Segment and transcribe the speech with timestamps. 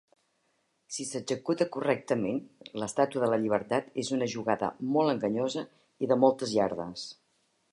[0.93, 2.39] Si s'executa correctament,
[2.83, 5.65] l'Estàtua de la Llibertat és una jugada molt enganyosa
[6.07, 7.05] i de moltes iardes.